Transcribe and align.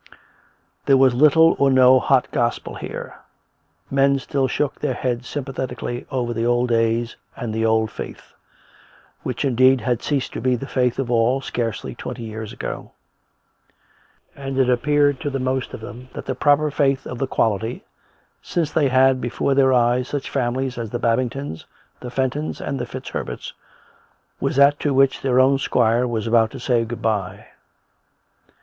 There 0.87 0.97
was 0.97 1.13
little 1.13 1.55
or 1.59 1.69
no 1.69 1.99
hot 1.99 2.27
gospel 2.31 2.73
here; 2.73 3.19
men 3.91 4.17
still 4.17 4.47
shook 4.47 4.79
their 4.79 4.95
heads 4.95 5.29
sympathetically 5.29 6.07
over 6.09 6.33
the 6.33 6.43
old 6.43 6.69
days 6.69 7.17
and 7.37 7.53
the 7.53 7.67
old 7.67 7.91
faith, 7.91 8.33
which 9.21 9.45
indeed 9.45 9.81
had 9.81 10.01
ceased 10.01 10.33
to 10.33 10.41
be 10.41 10.55
the 10.55 10.65
faith 10.65 10.97
of 10.97 11.11
all 11.11 11.39
scarcely 11.39 11.93
twenty 11.93 12.23
years 12.23 12.51
ago; 12.51 12.93
and 14.35 14.57
it 14.57 14.71
appeared 14.71 15.19
to 15.21 15.29
the 15.29 15.37
most 15.37 15.71
of 15.71 15.81
them 15.81 16.09
that 16.13 16.25
the 16.25 16.33
proper 16.33 16.71
faith 16.71 17.05
of 17.05 17.19
the 17.19 17.27
Quality, 17.27 17.85
since 18.41 18.71
they 18.71 18.87
had 18.87 19.21
before 19.21 19.53
their 19.53 19.71
eyes 19.71 20.07
such 20.07 20.31
families 20.31 20.79
as 20.79 20.89
the 20.89 20.99
Babingtons, 20.99 21.65
the 21.99 22.09
Fentons, 22.09 22.59
and 22.59 22.79
the 22.79 22.87
FitzHerberts, 22.87 23.53
was 24.39 24.55
that 24.55 24.79
to 24.79 24.95
which 24.95 25.21
their 25.21 25.39
own 25.39 25.59
squire 25.59 26.07
was 26.07 26.25
about 26.25 26.49
to 26.49 26.59
say 26.59 26.83
good 26.85 27.03
bye. 27.03 27.45